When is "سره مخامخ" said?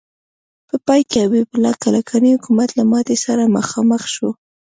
3.25-4.03